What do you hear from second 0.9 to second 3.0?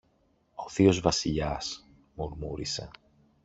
Βασιλιάς, μουρμούρισε.